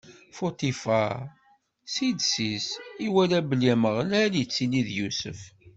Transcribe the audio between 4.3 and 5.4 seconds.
ittili d Yusef.